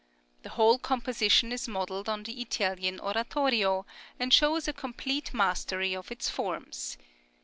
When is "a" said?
4.67-4.73